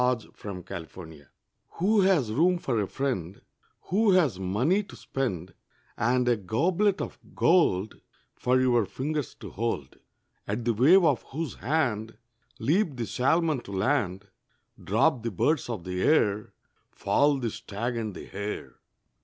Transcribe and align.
A 0.03 0.17
FRIEND 0.33 0.67
IN 0.71 1.09
NEED 1.11 1.27
Who 1.73 2.01
has 2.01 2.31
room 2.33 2.57
for 2.57 2.81
a 2.81 2.87
friend 2.87 3.39
Who 3.91 4.13
has 4.13 4.39
money 4.39 4.81
to 4.81 4.95
spend, 4.95 5.53
And 5.95 6.27
a 6.27 6.35
goblet 6.35 6.99
of 6.99 7.19
gold 7.35 8.01
For 8.33 8.59
your 8.59 8.87
fingers 8.87 9.35
to 9.35 9.51
hold, 9.51 9.99
At 10.47 10.65
the 10.65 10.73
wave 10.73 11.05
of 11.05 11.21
whose 11.27 11.53
hand 11.53 12.17
Leap 12.57 12.95
the 12.95 13.05
salmon 13.05 13.59
to 13.59 13.73
land, 13.73 14.25
Drop 14.83 15.21
the 15.21 15.29
birds 15.29 15.69
of 15.69 15.83
the 15.83 16.01
air, 16.01 16.51
Fall 16.89 17.37
the 17.37 17.51
stag 17.51 17.95
and 17.95 18.15
the 18.15 18.25
hare. 18.25 18.77